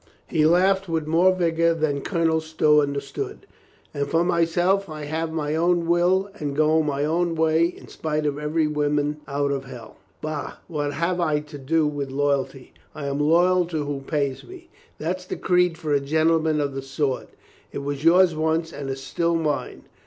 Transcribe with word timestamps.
He 0.25 0.47
laughed 0.47 0.89
with 0.89 1.05
more 1.05 1.31
vigor 1.31 1.75
than 1.75 2.01
Colonel 2.01 2.41
Stow 2.41 2.81
understood. 2.81 3.45
"And 3.93 4.07
for 4.07 4.23
myself, 4.23 4.89
I'll 4.89 5.05
have 5.05 5.31
my 5.31 5.53
own 5.55 5.85
will, 5.85 6.31
and 6.39 6.55
go 6.55 6.81
my 6.81 7.05
own 7.05 7.35
way, 7.35 7.67
in 7.67 7.87
spite 7.87 8.25
of 8.25 8.39
every 8.39 8.65
woman 8.65 9.17
out 9.27 9.51
of 9.51 9.65
hell. 9.65 9.97
Bah, 10.19 10.53
what 10.67 10.93
have 10.93 11.19
I 11.21 11.39
to 11.41 11.57
do 11.59 11.85
with 11.85 12.09
loyalty? 12.09 12.73
I 12.95 13.05
am 13.05 13.19
loyal 13.19 13.65
to 13.65 13.85
who 13.85 13.99
pays 13.99 14.43
me. 14.43 14.69
That's 14.97 15.25
the 15.25 15.35
creed 15.37 15.77
for 15.77 15.93
a 15.93 15.99
gentleman 15.99 16.59
of 16.59 16.73
the 16.73 16.81
sword. 16.81 17.27
It 17.71 17.83
was 17.83 18.03
yours 18.03 18.35
once 18.35 18.73
and 18.73 18.89
is 18.89 19.03
still 19.03 19.35
mine. 19.35 19.83